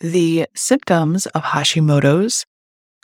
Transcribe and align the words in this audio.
the 0.00 0.46
symptoms 0.54 1.26
of 1.26 1.42
Hashimoto's 1.42 2.46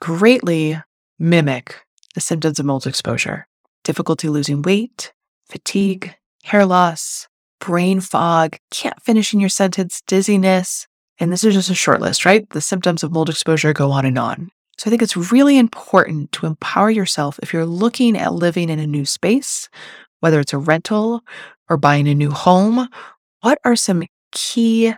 greatly 0.01 0.81
mimic 1.19 1.77
the 2.15 2.21
symptoms 2.21 2.59
of 2.59 2.67
mold 2.67 2.87
exposure 2.87 3.47
difficulty 3.85 4.29
losing 4.29 4.63
weight, 4.63 5.13
fatigue, 5.49 6.13
hair 6.43 6.67
loss, 6.67 7.29
brain 7.61 8.01
fog, 8.01 8.57
can't 8.73 9.01
finish 9.01 9.33
in 9.33 9.39
your 9.39 9.49
sentence, 9.49 10.03
dizziness. 10.09 10.89
And 11.21 11.33
this 11.33 11.45
is 11.45 11.55
just 11.55 11.71
a 11.71 11.75
short 11.75 12.01
list, 12.01 12.25
right? 12.25 12.51
The 12.51 12.61
symptoms 12.61 13.05
of 13.05 13.13
mold 13.13 13.31
exposure 13.31 13.73
go 13.73 13.93
on 13.93 14.05
and 14.05 14.19
on. 14.19 14.51
So 14.77 14.89
I 14.89 14.91
think 14.91 15.03
it's 15.03 15.17
really 15.17 15.57
important 15.57 16.33
to 16.33 16.47
empower 16.47 16.91
yourself 16.91 17.39
if 17.45 17.53
you're 17.53 17.65
looking 17.65 18.17
at 18.17 18.35
living 18.35 18.71
in 18.71 18.81
a 18.81 18.89
new 18.89 19.05
space, 19.05 19.69
whether 20.19 20.41
it's 20.41 20.53
a 20.53 20.59
rental 20.59 21.23
or 21.71 21.77
buying 21.77 22.09
a 22.09 22.15
new 22.15 22.33
home. 22.33 22.89
What 23.43 23.61
are 23.65 23.77
some 23.77 24.03
key 24.33 24.95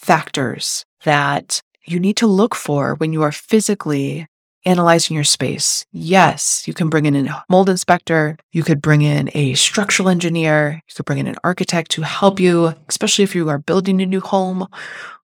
factors 0.00 0.84
that 1.04 1.60
you 1.84 2.00
need 2.00 2.16
to 2.16 2.26
look 2.26 2.54
for 2.54 2.94
when 2.94 3.12
you 3.12 3.22
are 3.22 3.32
physically 3.32 4.26
analyzing 4.64 5.14
your 5.14 5.24
space. 5.24 5.84
Yes, 5.92 6.64
you 6.66 6.74
can 6.74 6.88
bring 6.90 7.06
in 7.06 7.26
a 7.26 7.44
mold 7.48 7.68
inspector. 7.68 8.36
You 8.52 8.62
could 8.62 8.82
bring 8.82 9.02
in 9.02 9.30
a 9.34 9.54
structural 9.54 10.08
engineer. 10.08 10.82
You 10.88 10.94
could 10.94 11.06
bring 11.06 11.18
in 11.18 11.26
an 11.26 11.36
architect 11.42 11.90
to 11.92 12.02
help 12.02 12.38
you, 12.38 12.74
especially 12.88 13.24
if 13.24 13.34
you 13.34 13.48
are 13.48 13.58
building 13.58 14.00
a 14.00 14.06
new 14.06 14.20
home 14.20 14.66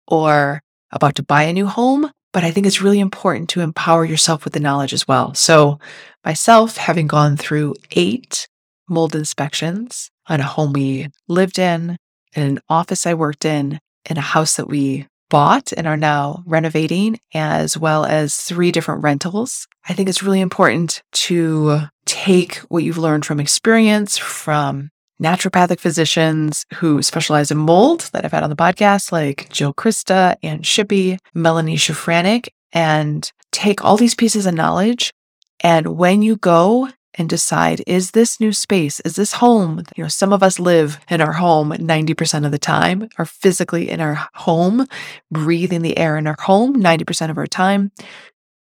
or 0.06 0.62
about 0.90 1.14
to 1.16 1.22
buy 1.22 1.42
a 1.42 1.52
new 1.52 1.66
home. 1.66 2.10
But 2.32 2.44
I 2.44 2.50
think 2.50 2.66
it's 2.66 2.82
really 2.82 3.00
important 3.00 3.48
to 3.50 3.60
empower 3.60 4.04
yourself 4.04 4.44
with 4.44 4.52
the 4.52 4.60
knowledge 4.60 4.92
as 4.92 5.08
well. 5.08 5.34
So, 5.34 5.78
myself, 6.24 6.76
having 6.76 7.06
gone 7.06 7.36
through 7.36 7.74
eight 7.92 8.48
mold 8.88 9.14
inspections 9.14 10.10
on 10.26 10.40
a 10.40 10.44
home 10.44 10.72
we 10.72 11.08
lived 11.26 11.58
in, 11.58 11.96
in 12.34 12.42
an 12.42 12.58
office 12.68 13.06
I 13.06 13.14
worked 13.14 13.44
in, 13.44 13.78
in 14.08 14.16
a 14.16 14.22
house 14.22 14.56
that 14.56 14.68
we 14.68 15.06
bought 15.30 15.72
and 15.76 15.86
are 15.86 15.96
now 15.96 16.42
renovating, 16.46 17.20
as 17.34 17.76
well 17.76 18.04
as 18.04 18.36
three 18.36 18.72
different 18.72 19.02
rentals. 19.02 19.66
I 19.88 19.92
think 19.92 20.08
it's 20.08 20.22
really 20.22 20.40
important 20.40 21.02
to 21.12 21.82
take 22.06 22.56
what 22.68 22.82
you've 22.82 22.98
learned 22.98 23.26
from 23.26 23.40
experience, 23.40 24.16
from 24.16 24.90
naturopathic 25.22 25.80
physicians 25.80 26.64
who 26.74 27.02
specialize 27.02 27.50
in 27.50 27.58
mold 27.58 28.08
that 28.12 28.24
I've 28.24 28.32
had 28.32 28.44
on 28.44 28.50
the 28.50 28.56
podcast, 28.56 29.12
like 29.12 29.48
Jill 29.50 29.74
Crista 29.74 30.36
and 30.42 30.62
Shippy, 30.62 31.18
Melanie 31.34 31.76
Shafranik, 31.76 32.48
and 32.72 33.30
take 33.52 33.84
all 33.84 33.96
these 33.96 34.14
pieces 34.14 34.46
of 34.46 34.54
knowledge. 34.54 35.12
And 35.60 35.98
when 35.98 36.22
you 36.22 36.36
go 36.36 36.88
and 37.18 37.28
decide 37.28 37.82
is 37.86 38.12
this 38.12 38.40
new 38.40 38.52
space, 38.52 39.00
is 39.00 39.16
this 39.16 39.34
home? 39.34 39.82
You 39.96 40.04
know, 40.04 40.08
some 40.08 40.32
of 40.32 40.42
us 40.42 40.58
live 40.58 41.00
in 41.10 41.20
our 41.20 41.32
home 41.32 41.72
90% 41.72 42.46
of 42.46 42.52
the 42.52 42.58
time, 42.58 43.08
are 43.18 43.24
physically 43.24 43.90
in 43.90 44.00
our 44.00 44.28
home, 44.34 44.86
breathing 45.30 45.82
the 45.82 45.98
air 45.98 46.16
in 46.16 46.26
our 46.26 46.36
home 46.38 46.76
90% 46.76 47.30
of 47.30 47.36
our 47.36 47.46
time. 47.46 47.90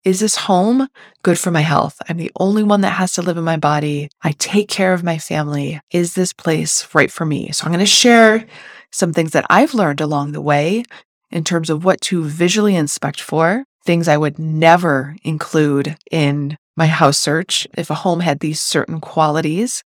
Is 0.04 0.20
this 0.20 0.36
home 0.36 0.88
good 1.22 1.38
for 1.38 1.50
my 1.50 1.62
health? 1.62 2.00
I'm 2.08 2.16
the 2.16 2.30
only 2.38 2.62
one 2.62 2.80
that 2.82 2.90
has 2.90 3.12
to 3.14 3.22
live 3.22 3.36
in 3.36 3.44
my 3.44 3.56
body. 3.56 4.08
I 4.22 4.32
take 4.32 4.68
care 4.68 4.92
of 4.92 5.02
my 5.02 5.18
family. 5.18 5.80
Is 5.90 6.14
this 6.14 6.32
place 6.32 6.94
right 6.94 7.10
for 7.10 7.26
me? 7.26 7.50
So 7.50 7.64
I'm 7.64 7.72
going 7.72 7.80
to 7.80 7.86
share 7.86 8.46
some 8.92 9.12
things 9.12 9.32
that 9.32 9.46
I've 9.50 9.74
learned 9.74 10.00
along 10.00 10.30
the 10.30 10.40
way 10.40 10.84
in 11.32 11.42
terms 11.42 11.70
of 11.70 11.84
what 11.84 12.00
to 12.02 12.22
visually 12.22 12.76
inspect 12.76 13.20
for, 13.20 13.64
things 13.84 14.06
I 14.06 14.16
would 14.16 14.38
never 14.38 15.16
include 15.24 15.96
in 16.10 16.56
my 16.76 16.86
house 16.86 17.18
search 17.18 17.66
if 17.76 17.90
a 17.90 17.94
home 17.94 18.20
had 18.20 18.40
these 18.40 18.60
certain 18.60 19.00
qualities, 19.00 19.82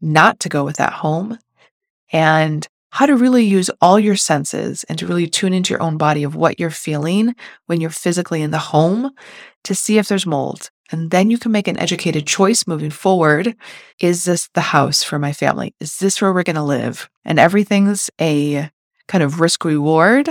not 0.00 0.40
to 0.40 0.48
go 0.48 0.64
with 0.64 0.76
that 0.76 0.92
home, 0.92 1.38
and 2.12 2.66
how 2.90 3.06
to 3.06 3.16
really 3.16 3.44
use 3.44 3.70
all 3.80 3.98
your 3.98 4.16
senses 4.16 4.84
and 4.84 4.98
to 4.98 5.06
really 5.06 5.26
tune 5.26 5.54
into 5.54 5.72
your 5.72 5.82
own 5.82 5.96
body 5.96 6.22
of 6.24 6.36
what 6.36 6.60
you're 6.60 6.70
feeling 6.70 7.34
when 7.66 7.80
you're 7.80 7.90
physically 7.90 8.42
in 8.42 8.50
the 8.50 8.58
home 8.58 9.10
to 9.64 9.74
see 9.74 9.96
if 9.96 10.08
there's 10.08 10.26
mold. 10.26 10.70
And 10.90 11.10
then 11.10 11.30
you 11.30 11.38
can 11.38 11.52
make 11.52 11.68
an 11.68 11.78
educated 11.78 12.26
choice 12.26 12.66
moving 12.66 12.90
forward. 12.90 13.56
Is 13.98 14.26
this 14.26 14.50
the 14.52 14.60
house 14.60 15.02
for 15.02 15.18
my 15.18 15.32
family? 15.32 15.74
Is 15.80 15.98
this 15.98 16.20
where 16.20 16.34
we're 16.34 16.42
going 16.42 16.56
to 16.56 16.62
live? 16.62 17.08
And 17.24 17.38
everything's 17.38 18.10
a 18.20 18.70
kind 19.08 19.24
of 19.24 19.40
risk 19.40 19.64
reward 19.64 20.28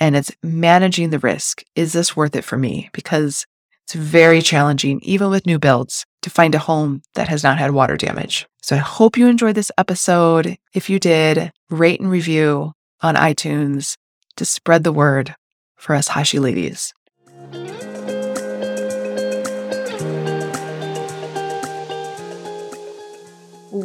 and 0.00 0.16
it's 0.16 0.32
managing 0.42 1.10
the 1.10 1.20
risk. 1.20 1.62
Is 1.76 1.92
this 1.92 2.16
worth 2.16 2.34
it 2.34 2.42
for 2.42 2.58
me? 2.58 2.90
Because 2.92 3.46
it's 3.92 4.02
very 4.02 4.40
challenging, 4.40 5.00
even 5.02 5.28
with 5.28 5.44
new 5.44 5.58
builds, 5.58 6.06
to 6.22 6.30
find 6.30 6.54
a 6.54 6.58
home 6.58 7.02
that 7.14 7.28
has 7.28 7.44
not 7.44 7.58
had 7.58 7.72
water 7.72 7.98
damage. 7.98 8.46
So 8.62 8.76
I 8.76 8.78
hope 8.78 9.18
you 9.18 9.26
enjoyed 9.26 9.54
this 9.54 9.70
episode. 9.76 10.56
If 10.72 10.88
you 10.88 10.98
did, 10.98 11.52
rate 11.68 12.00
and 12.00 12.10
review 12.10 12.72
on 13.02 13.16
iTunes 13.16 13.98
to 14.36 14.46
spread 14.46 14.84
the 14.84 14.92
word 14.92 15.34
for 15.76 15.94
us 15.94 16.08
Hashi 16.08 16.38
ladies. 16.38 16.94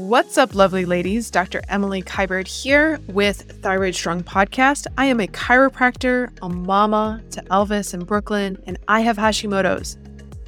What's 0.07 0.37
up, 0.37 0.55
lovely 0.55 0.85
ladies? 0.85 1.29
Dr. 1.29 1.61
Emily 1.67 2.01
Kiberd 2.01 2.47
here 2.47 2.97
with 3.07 3.61
Thyroid 3.61 3.93
Strong 3.93 4.23
Podcast. 4.23 4.87
I 4.97 5.03
am 5.03 5.19
a 5.19 5.27
chiropractor, 5.27 6.31
a 6.41 6.47
mama 6.47 7.21
to 7.31 7.41
Elvis 7.51 7.93
in 7.93 8.05
Brooklyn, 8.05 8.57
and 8.65 8.79
I 8.87 9.01
have 9.01 9.17
Hashimoto's, 9.17 9.97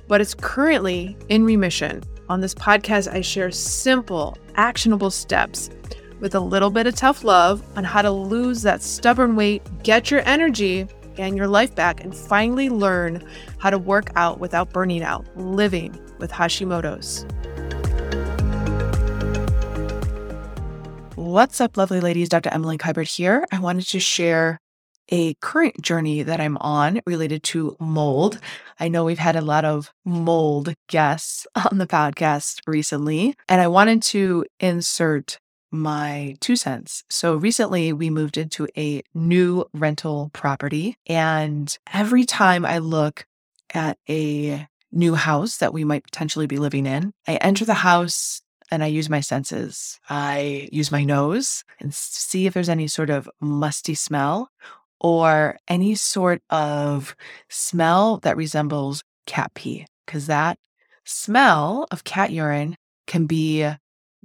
but 0.08 0.22
it's 0.22 0.34
currently 0.34 1.18
in 1.28 1.44
remission. 1.44 2.02
On 2.30 2.40
this 2.40 2.56
podcast, 2.56 3.12
I 3.14 3.19
share 3.19 3.52
simple, 3.52 4.38
actionable 4.56 5.12
steps 5.12 5.69
with 6.22 6.36
a 6.36 6.40
little 6.40 6.69
bit 6.69 6.88
of 6.88 6.96
tough 6.96 7.25
love 7.25 7.62
on 7.75 7.84
how 7.84 8.02
to 8.02 8.12
lose 8.12 8.62
that 8.62 8.81
stubborn 8.81 9.36
weight, 9.36 9.62
get 9.84 10.09
your 10.09 10.22
energy 10.22 10.88
and 11.18 11.36
your 11.36 11.50
life 11.50 11.75
back, 11.75 12.02
and 12.02 12.16
finally 12.16 12.69
learn 12.69 13.28
how 13.58 13.69
to 13.69 13.78
work 13.78 14.09
out 14.16 14.40
without 14.40 14.72
burning 14.72 15.03
out, 15.03 15.25
living 15.36 16.00
with 16.18 16.31
Hashimoto's. 16.31 17.25
What's 21.19 21.59
up, 21.59 21.75
lovely 21.75 22.00
ladies? 22.00 22.30
Dr. 22.30 22.50
Emily 22.50 22.78
Kiberd 22.78 23.13
here. 23.13 23.46
I 23.52 23.59
wanted 23.59 23.85
to 23.88 24.00
share 24.00 24.57
a 25.09 25.34
current 25.41 25.81
journey 25.81 26.24
that 26.24 26.40
I'm 26.40 26.56
on 26.59 27.02
related 27.06 27.44
to 27.44 27.75
mold. 27.78 28.40
I 28.80 28.88
know 28.88 29.03
we've 29.03 29.19
had 29.19 29.35
a 29.35 29.41
lot 29.41 29.66
of 29.66 29.91
mold 30.06 30.74
guests 30.88 31.46
on 31.69 31.78
the 31.78 31.85
podcast 31.85 32.62
recently, 32.66 33.35
and 33.50 33.59
I 33.59 33.68
wanted 33.68 34.02
to 34.03 34.46
insert 34.62 35.40
my 35.72 36.38
two 36.40 36.56
cents. 36.56 37.03
So 37.09 37.36
recently 37.36 37.91
we 37.91 38.09
moved 38.09 38.38
into 38.38 38.69
a 38.78 39.01
new 39.13 39.66
rental 39.74 40.30
property, 40.31 40.96
and 41.06 41.78
every 41.91 42.24
time 42.24 42.66
I 42.66 42.78
look 42.78 43.25
at 43.74 43.97
a 44.07 44.69
new 44.94 45.16
house 45.16 45.57
that 45.57 45.74
we 45.74 45.84
might 45.84 46.06
potentially 46.06 46.47
be 46.47 46.59
living 46.59 46.86
in, 46.86 47.12
I 47.28 47.36
enter 47.36 47.66
the 47.66 47.74
house 47.74 48.41
and 48.72 48.84
I 48.84 48.88
use 48.88 49.09
my 49.09 49.19
senses. 49.19 50.00
I 50.09 50.69
use 50.72 50.91
my 50.91 51.03
nose 51.03 51.63
and 51.80 51.94
see 51.94 52.46
if 52.46 52.53
there's 52.53 52.69
any 52.69 52.88
sort 52.88 53.09
of 53.09 53.30
musty 53.41 53.96
smell 53.96 54.50
or 55.00 55.57
any 55.68 55.96
sort 55.96 56.41
of 56.50 57.16
smell 57.50 58.18
that 58.18 58.38
resembles 58.38 59.03
cat 59.25 59.52
pee, 59.53 59.85
because 60.06 60.28
that 60.28 60.57
smell 61.06 61.88
of 61.91 62.03
cat 62.03 62.31
urine 62.31 62.75
can 63.07 63.25
be 63.25 63.68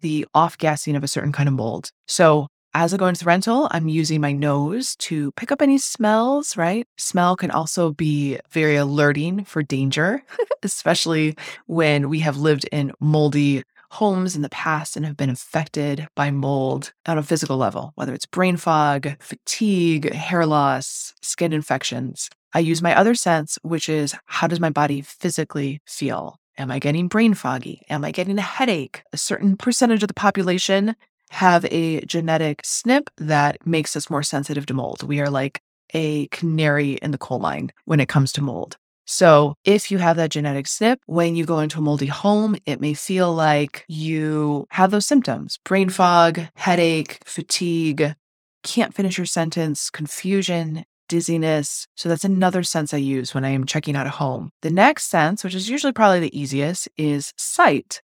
the 0.01 0.27
off 0.35 0.59
gassing 0.59 0.97
of 0.97 1.05
a 1.05 1.09
certain 1.09 1.33
kind 1.33 1.49
of 1.49 1.55
mold. 1.55 1.91
So 2.07 2.49
as 2.75 2.93
I 2.93 2.97
go 2.97 3.07
into 3.07 3.21
the 3.21 3.29
rental, 3.29 3.69
I'm 3.71 3.89
using 3.89 4.21
my 4.21 4.33
nose 4.33 4.97
to 4.97 5.31
pick 5.33 5.53
up 5.53 5.63
any 5.63 5.79
smells, 5.79 6.57
right? 6.57 6.87
Smell 6.99 7.37
can 7.37 7.53
also 7.53 7.93
be 7.93 8.39
very 8.51 8.75
alerting 8.75 9.45
for 9.45 9.63
danger, 9.63 10.25
especially 10.65 11.37
when 11.67 12.09
we 12.09 12.19
have 12.19 12.37
lived 12.37 12.67
in 12.73 12.93
moldy 13.01 13.63
homes 13.95 14.35
in 14.35 14.43
the 14.43 14.49
past 14.49 14.97
and 14.97 15.07
have 15.07 15.17
been 15.17 15.31
affected 15.31 16.07
by 16.17 16.31
mold 16.31 16.93
on 17.07 17.17
a 17.17 17.23
physical 17.23 17.57
level, 17.57 17.93
whether 17.95 18.13
it's 18.13 18.27
brain 18.27 18.57
fog, 18.57 19.17
fatigue, 19.21 20.13
hair 20.13 20.45
loss, 20.47 21.15
skin 21.23 21.53
infections. 21.53 22.29
I 22.53 22.59
use 22.59 22.83
my 22.83 22.97
other 22.97 23.15
sense, 23.15 23.57
which 23.63 23.89
is 23.89 24.15
how 24.27 24.49
does 24.49 24.59
my 24.59 24.71
body 24.71 25.01
physically 25.01 25.81
feel? 25.87 26.41
Am 26.59 26.71
I 26.71 26.79
getting 26.81 27.09
brain 27.09 27.35
foggy? 27.35 27.83
Am 27.89 28.05
I 28.05 28.11
getting 28.11 28.39
a 28.39 28.43
headache? 28.43 29.03
A 29.13 29.17
certain 29.17 29.57
percentage 29.57 30.03
of 30.03 30.09
the 30.09 30.15
population 30.15 30.97
have 31.31 31.65
a 31.71 32.01
genetic 32.03 32.63
SNP 32.63 33.09
that 33.19 33.65
makes 33.67 33.97
us 33.97 34.11
more 34.11 34.23
sensitive 34.23 34.67
to 34.67 34.75
mold. 34.75 35.03
We 35.03 35.21
are 35.21 35.31
like 35.31 35.61
a 35.93 36.27
canary 36.29 36.93
in 36.95 37.13
the 37.13 37.19
coal 37.19 37.39
mine 37.39 37.71
when 37.85 38.01
it 38.01 38.09
comes 38.09 38.33
to 38.33 38.43
mold. 38.43 38.77
So, 39.07 39.55
if 39.65 39.91
you 39.91 39.99
have 39.99 40.17
that 40.17 40.31
genetic 40.31 40.67
SNP, 40.67 40.99
when 41.07 41.37
you 41.37 41.45
go 41.45 41.59
into 41.59 41.79
a 41.79 41.83
moldy 41.83 42.07
home, 42.07 42.57
it 42.65 42.81
may 42.81 42.95
feel 42.95 43.33
like 43.35 43.85
you 43.87 44.67
have 44.71 44.91
those 44.91 45.07
symptoms 45.07 45.59
brain 45.65 45.91
fog, 45.91 46.41
headache, 46.57 47.19
fatigue, 47.27 48.15
can't 48.63 48.95
finish 48.95 49.19
your 49.19 49.27
sentence, 49.27 49.91
confusion, 49.91 50.85
dizziness. 51.09 51.87
So, 51.97 52.09
that's 52.09 52.25
another 52.25 52.63
sense 52.63 52.95
I 52.95 52.99
use 52.99 53.35
when 53.35 53.45
I 53.45 53.51
am 53.51 53.67
checking 53.67 53.95
out 53.95 54.07
a 54.07 54.11
home. 54.11 54.51
The 54.63 54.71
next 54.71 55.11
sense, 55.11 55.45
which 55.45 55.55
is 55.55 55.69
usually 55.69 55.93
probably 55.93 56.21
the 56.21 56.39
easiest, 56.39 56.89
is 56.97 57.33
sight. 57.37 58.01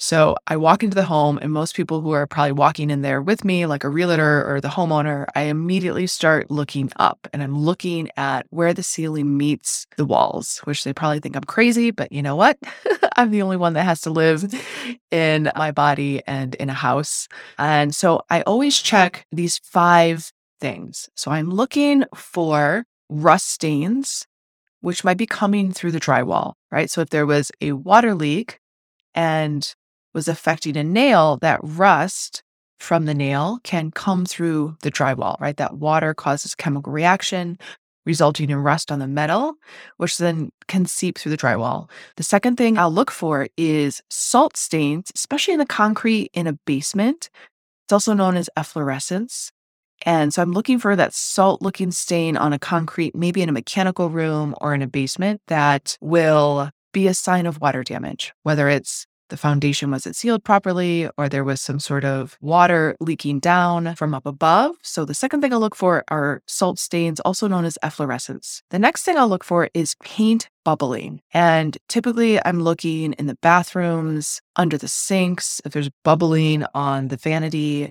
So 0.00 0.36
I 0.46 0.56
walk 0.56 0.84
into 0.84 0.94
the 0.94 1.04
home, 1.04 1.40
and 1.42 1.52
most 1.52 1.74
people 1.74 2.00
who 2.00 2.12
are 2.12 2.26
probably 2.26 2.52
walking 2.52 2.88
in 2.88 3.02
there 3.02 3.20
with 3.20 3.44
me, 3.44 3.66
like 3.66 3.82
a 3.82 3.88
realtor 3.88 4.48
or 4.48 4.60
the 4.60 4.68
homeowner, 4.68 5.26
I 5.34 5.42
immediately 5.42 6.06
start 6.06 6.52
looking 6.52 6.92
up 6.96 7.26
and 7.32 7.42
I'm 7.42 7.58
looking 7.58 8.08
at 8.16 8.46
where 8.50 8.72
the 8.72 8.84
ceiling 8.84 9.36
meets 9.36 9.88
the 9.96 10.04
walls, 10.04 10.60
which 10.64 10.84
they 10.84 10.92
probably 10.92 11.18
think 11.18 11.34
I'm 11.34 11.42
crazy, 11.42 11.90
but 11.90 12.12
you 12.12 12.22
know 12.22 12.36
what? 12.36 12.58
I'm 13.16 13.32
the 13.32 13.42
only 13.42 13.56
one 13.56 13.72
that 13.72 13.82
has 13.82 14.00
to 14.02 14.10
live 14.10 14.54
in 15.10 15.50
my 15.56 15.72
body 15.72 16.22
and 16.28 16.54
in 16.54 16.70
a 16.70 16.74
house. 16.74 17.26
And 17.58 17.92
so 17.92 18.22
I 18.30 18.42
always 18.42 18.78
check 18.78 19.26
these 19.32 19.58
five 19.64 20.30
things. 20.60 21.08
So 21.16 21.32
I'm 21.32 21.50
looking 21.50 22.04
for 22.14 22.84
rust 23.08 23.50
stains, 23.50 24.28
which 24.80 25.04
might 25.04 25.18
be 25.18 25.26
coming 25.26 25.72
through 25.72 25.92
the 25.92 26.00
drywall, 26.00 26.54
right? 26.70 26.90
So 26.90 27.00
if 27.00 27.10
there 27.10 27.26
was 27.26 27.50
a 27.60 27.72
water 27.72 28.14
leak 28.14 28.60
and 29.14 29.74
was 30.14 30.28
affecting 30.28 30.76
a 30.76 30.84
nail, 30.84 31.38
that 31.38 31.60
rust 31.62 32.42
from 32.78 33.06
the 33.06 33.14
nail 33.14 33.58
can 33.64 33.90
come 33.90 34.24
through 34.24 34.76
the 34.82 34.90
drywall, 34.90 35.40
right? 35.40 35.56
That 35.56 35.76
water 35.78 36.14
causes 36.14 36.54
chemical 36.54 36.92
reaction, 36.92 37.58
resulting 38.06 38.50
in 38.50 38.56
rust 38.56 38.90
on 38.90 39.00
the 39.00 39.06
metal, 39.06 39.54
which 39.98 40.16
then 40.16 40.50
can 40.66 40.86
seep 40.86 41.18
through 41.18 41.30
the 41.30 41.36
drywall. 41.36 41.90
The 42.16 42.22
second 42.22 42.56
thing 42.56 42.78
I'll 42.78 42.90
look 42.90 43.10
for 43.10 43.48
is 43.56 44.00
salt 44.08 44.56
stains, 44.56 45.12
especially 45.14 45.54
in 45.54 45.60
the 45.60 45.66
concrete 45.66 46.30
in 46.32 46.46
a 46.46 46.58
basement. 46.66 47.28
It's 47.86 47.92
also 47.92 48.14
known 48.14 48.36
as 48.36 48.50
efflorescence. 48.56 49.50
And 50.06 50.32
so 50.32 50.42
I'm 50.42 50.52
looking 50.52 50.78
for 50.78 50.94
that 50.94 51.12
salt 51.12 51.60
looking 51.60 51.90
stain 51.90 52.36
on 52.36 52.52
a 52.52 52.58
concrete, 52.58 53.14
maybe 53.14 53.42
in 53.42 53.48
a 53.48 53.52
mechanical 53.52 54.10
room 54.10 54.54
or 54.60 54.72
in 54.72 54.82
a 54.82 54.86
basement 54.86 55.42
that 55.48 55.98
will 56.00 56.70
be 56.92 57.08
a 57.08 57.14
sign 57.14 57.46
of 57.46 57.60
water 57.60 57.82
damage, 57.82 58.32
whether 58.44 58.68
it's 58.68 59.06
the 59.28 59.36
foundation 59.36 59.90
wasn't 59.90 60.16
sealed 60.16 60.44
properly 60.44 61.08
or 61.16 61.28
there 61.28 61.44
was 61.44 61.60
some 61.60 61.80
sort 61.80 62.04
of 62.04 62.36
water 62.40 62.96
leaking 63.00 63.40
down 63.40 63.94
from 63.94 64.14
up 64.14 64.26
above. 64.26 64.76
So 64.82 65.04
the 65.04 65.14
second 65.14 65.40
thing 65.40 65.52
I'll 65.52 65.60
look 65.60 65.74
for 65.74 66.04
are 66.08 66.42
salt 66.46 66.78
stains, 66.78 67.20
also 67.20 67.48
known 67.48 67.64
as 67.64 67.78
efflorescence. 67.82 68.62
The 68.70 68.78
next 68.78 69.02
thing 69.02 69.16
I'll 69.16 69.28
look 69.28 69.44
for 69.44 69.68
is 69.74 69.94
paint 70.02 70.48
bubbling. 70.64 71.20
And 71.32 71.78
typically 71.88 72.44
I'm 72.44 72.60
looking 72.60 73.14
in 73.14 73.26
the 73.26 73.38
bathrooms, 73.40 74.40
under 74.56 74.76
the 74.76 74.88
sinks, 74.88 75.60
if 75.64 75.72
there's 75.72 75.90
bubbling 76.04 76.64
on 76.74 77.08
the 77.08 77.16
vanity, 77.16 77.90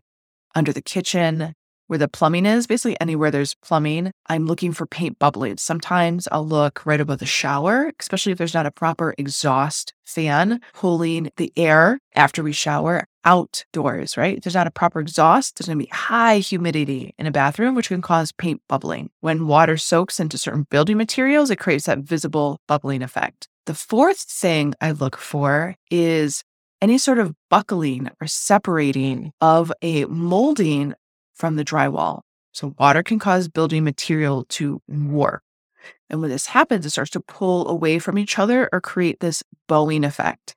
under 0.56 0.74
the 0.74 0.82
kitchen 0.82 1.54
where 1.88 2.00
the 2.00 2.08
plumbing 2.08 2.46
is, 2.46 2.68
basically 2.68 3.00
anywhere 3.02 3.32
there's 3.32 3.56
plumbing, 3.56 4.12
I'm 4.28 4.46
looking 4.46 4.72
for 4.74 4.86
paint 4.86 5.18
bubbling. 5.20 5.58
Sometimes 5.58 6.28
I'll 6.32 6.46
look 6.46 6.86
right 6.86 7.02
above 7.02 7.20
the 7.20 7.26
shower, 7.26 7.92
especially 8.00 8.32
if 8.32 8.38
there's 8.38 8.54
not 8.54 8.66
a 8.66 8.72
proper 8.72 9.16
exhaust 9.18 9.94
fan 10.06 10.62
pulling 10.74 11.30
the 11.38 11.52
air 11.58 12.00
after 12.16 12.44
we 12.44 12.52
shower 12.52 13.06
outdoors, 13.26 14.16
right? 14.16 14.38
If 14.38 14.44
there's 14.44 14.56
not 14.56 14.68
a 14.68 14.72
proper 14.72 15.00
exhaust, 15.00 15.58
there's 15.58 15.68
going 15.68 15.80
to 15.80 15.86
be 15.86 15.92
high 15.92 16.38
humidity 16.38 17.14
in 17.18 17.28
a 17.28 17.32
bathroom, 17.32 17.76
which 17.76 17.90
can 17.90 18.02
cause 18.02 18.32
paint 18.32 18.62
bubbling. 18.70 19.10
When 19.20 19.48
water 19.48 19.76
soaks 19.76 20.20
into 20.20 20.38
certain 20.38 20.66
building 20.70 20.98
materials, 20.98 21.50
it 21.50 21.58
creates 21.60 21.86
that 21.86 22.00
visible 22.00 22.62
bubbling 22.68 23.02
effect. 23.02 23.50
The 23.66 23.74
fourth 23.74 24.20
thing 24.20 24.74
I 24.80 24.92
look 24.92 25.18
for 25.18 25.76
is 25.92 26.44
any 26.82 26.98
sort 26.98 27.20
of 27.20 27.34
buckling 27.50 28.10
or 28.22 28.28
separating 28.28 29.32
of 29.42 29.74
a 29.82 30.06
molding 30.06 30.94
from 31.38 31.56
the 31.56 31.66
drywall. 31.66 32.22
So 32.52 32.74
water 32.80 33.04
can 33.04 33.20
cause 33.20 33.48
building 33.48 33.84
material 33.84 34.46
to 34.50 34.82
warp. 34.88 35.42
And 36.10 36.22
when 36.22 36.30
this 36.30 36.48
happens, 36.48 36.86
it 36.86 36.90
starts 36.90 37.12
to 37.12 37.20
pull 37.20 37.68
away 37.68 38.00
from 38.00 38.18
each 38.18 38.40
other 38.40 38.68
or 38.74 38.82
create 38.82 39.20
this 39.20 39.44
bowing 39.68 40.04
effect. 40.04 40.56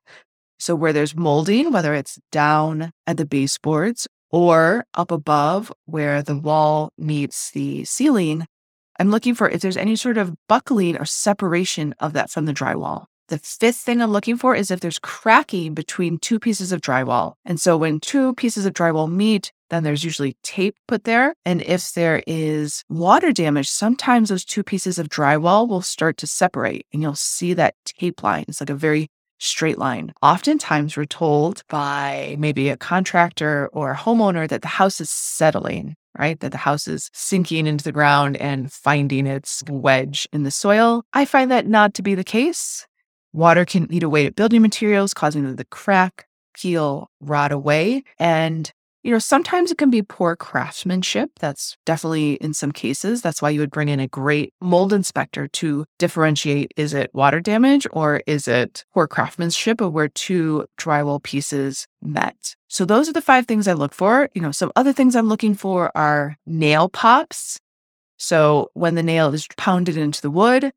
So 0.58 0.74
where 0.74 0.92
there's 0.92 1.16
molding, 1.16 1.72
whether 1.72 1.94
it's 1.94 2.18
down 2.32 2.92
at 3.06 3.16
the 3.16 3.26
baseboards 3.26 4.08
or 4.30 4.84
up 4.94 5.10
above 5.10 5.72
where 5.86 6.22
the 6.22 6.36
wall 6.36 6.92
meets 6.96 7.50
the 7.50 7.84
ceiling, 7.84 8.46
I'm 8.98 9.10
looking 9.10 9.34
for 9.34 9.48
if 9.48 9.60
there's 9.60 9.76
any 9.76 9.96
sort 9.96 10.18
of 10.18 10.34
buckling 10.48 10.98
or 10.98 11.04
separation 11.04 11.94
of 11.98 12.12
that 12.12 12.30
from 12.30 12.44
the 12.44 12.52
drywall. 12.52 13.06
The 13.30 13.38
fifth 13.38 13.76
thing 13.76 14.02
I'm 14.02 14.10
looking 14.10 14.36
for 14.36 14.56
is 14.56 14.72
if 14.72 14.80
there's 14.80 14.98
cracking 14.98 15.72
between 15.72 16.18
two 16.18 16.40
pieces 16.40 16.72
of 16.72 16.80
drywall. 16.80 17.34
And 17.44 17.60
so 17.60 17.76
when 17.76 18.00
two 18.00 18.34
pieces 18.34 18.66
of 18.66 18.72
drywall 18.72 19.08
meet, 19.08 19.52
then 19.68 19.84
there's 19.84 20.02
usually 20.02 20.36
tape 20.42 20.74
put 20.88 21.04
there. 21.04 21.34
And 21.44 21.62
if 21.62 21.92
there 21.92 22.24
is 22.26 22.82
water 22.88 23.30
damage, 23.30 23.70
sometimes 23.70 24.30
those 24.30 24.44
two 24.44 24.64
pieces 24.64 24.98
of 24.98 25.08
drywall 25.08 25.68
will 25.68 25.80
start 25.80 26.16
to 26.16 26.26
separate 26.26 26.86
and 26.92 27.02
you'll 27.02 27.14
see 27.14 27.54
that 27.54 27.76
tape 27.84 28.24
line. 28.24 28.46
It's 28.48 28.60
like 28.60 28.68
a 28.68 28.74
very 28.74 29.06
straight 29.38 29.78
line. 29.78 30.12
Oftentimes, 30.22 30.96
we're 30.96 31.04
told 31.04 31.62
by 31.68 32.34
maybe 32.36 32.68
a 32.68 32.76
contractor 32.76 33.70
or 33.72 33.92
a 33.92 33.96
homeowner 33.96 34.48
that 34.48 34.62
the 34.62 34.68
house 34.68 35.00
is 35.00 35.08
settling, 35.08 35.94
right? 36.18 36.38
That 36.40 36.50
the 36.50 36.58
house 36.58 36.88
is 36.88 37.10
sinking 37.14 37.68
into 37.68 37.84
the 37.84 37.92
ground 37.92 38.36
and 38.38 38.72
finding 38.72 39.28
its 39.28 39.62
wedge 39.68 40.28
in 40.32 40.42
the 40.42 40.50
soil. 40.50 41.04
I 41.12 41.26
find 41.26 41.48
that 41.52 41.68
not 41.68 41.94
to 41.94 42.02
be 42.02 42.16
the 42.16 42.24
case. 42.24 42.88
Water 43.32 43.64
can 43.64 43.92
eat 43.92 44.02
away 44.02 44.26
at 44.26 44.36
building 44.36 44.62
materials, 44.62 45.14
causing 45.14 45.44
them 45.44 45.56
to 45.56 45.64
crack, 45.64 46.26
peel, 46.54 47.08
rot 47.20 47.52
away. 47.52 48.02
And, 48.18 48.70
you 49.02 49.12
know, 49.12 49.18
sometimes 49.18 49.70
it 49.70 49.78
can 49.78 49.90
be 49.90 50.02
poor 50.02 50.34
craftsmanship. 50.36 51.30
That's 51.38 51.76
definitely 51.86 52.34
in 52.34 52.54
some 52.54 52.72
cases. 52.72 53.22
That's 53.22 53.40
why 53.40 53.50
you 53.50 53.60
would 53.60 53.70
bring 53.70 53.88
in 53.88 54.00
a 54.00 54.08
great 54.08 54.52
mold 54.60 54.92
inspector 54.92 55.46
to 55.48 55.84
differentiate 55.98 56.72
is 56.76 56.92
it 56.92 57.10
water 57.14 57.40
damage 57.40 57.86
or 57.92 58.22
is 58.26 58.48
it 58.48 58.84
poor 58.92 59.06
craftsmanship 59.06 59.80
of 59.80 59.92
where 59.92 60.08
two 60.08 60.66
drywall 60.78 61.22
pieces 61.22 61.86
met. 62.02 62.56
So 62.68 62.84
those 62.84 63.08
are 63.08 63.12
the 63.12 63.22
five 63.22 63.46
things 63.46 63.68
I 63.68 63.72
look 63.72 63.94
for. 63.94 64.28
You 64.34 64.42
know, 64.42 64.52
some 64.52 64.72
other 64.76 64.92
things 64.92 65.16
I'm 65.16 65.28
looking 65.28 65.54
for 65.54 65.90
are 65.96 66.36
nail 66.46 66.88
pops. 66.88 67.58
So 68.16 68.70
when 68.74 68.96
the 68.96 69.02
nail 69.02 69.32
is 69.32 69.48
pounded 69.56 69.96
into 69.96 70.20
the 70.20 70.30
wood, 70.30 70.72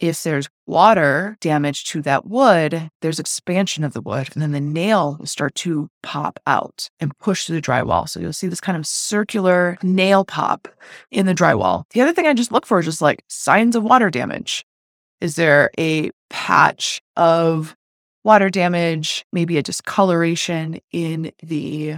if 0.00 0.22
there's 0.22 0.48
water 0.66 1.36
damage 1.40 1.84
to 1.84 2.00
that 2.02 2.26
wood, 2.26 2.90
there's 3.02 3.18
expansion 3.18 3.84
of 3.84 3.92
the 3.92 4.00
wood, 4.00 4.30
and 4.32 4.42
then 4.42 4.52
the 4.52 4.60
nail 4.60 5.16
will 5.18 5.26
start 5.26 5.54
to 5.56 5.90
pop 6.02 6.40
out 6.46 6.88
and 7.00 7.16
push 7.18 7.44
through 7.44 7.56
the 7.56 7.62
drywall. 7.62 8.08
So 8.08 8.18
you'll 8.18 8.32
see 8.32 8.48
this 8.48 8.62
kind 8.62 8.78
of 8.78 8.86
circular 8.86 9.76
nail 9.82 10.24
pop 10.24 10.68
in 11.10 11.26
the 11.26 11.34
drywall. 11.34 11.84
The 11.90 12.00
other 12.00 12.14
thing 12.14 12.26
I 12.26 12.32
just 12.32 12.50
look 12.50 12.64
for 12.64 12.78
is 12.78 12.86
just 12.86 13.02
like 13.02 13.22
signs 13.28 13.76
of 13.76 13.82
water 13.82 14.10
damage. 14.10 14.64
Is 15.20 15.36
there 15.36 15.70
a 15.78 16.10
patch 16.30 17.02
of 17.16 17.76
water 18.24 18.48
damage, 18.48 19.26
maybe 19.32 19.58
a 19.58 19.62
discoloration 19.62 20.80
in 20.92 21.30
the 21.42 21.96